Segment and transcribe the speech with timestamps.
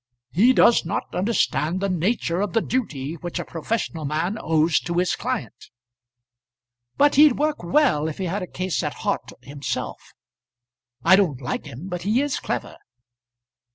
[0.31, 4.95] He does not understand the nature of the duty which a professional man owes to
[4.95, 5.69] his client."
[6.97, 10.01] "But he'd work well if he had a case at heart himself.
[11.05, 12.77] I don't like him, but he is clever."